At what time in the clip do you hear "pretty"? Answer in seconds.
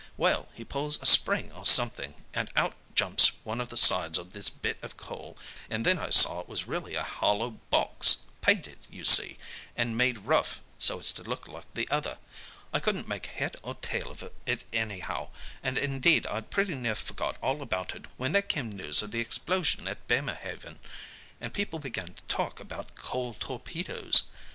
16.49-16.73